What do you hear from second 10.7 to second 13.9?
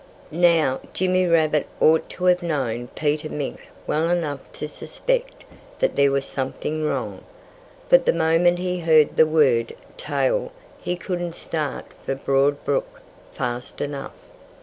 he couldn't start for Broad Brook fast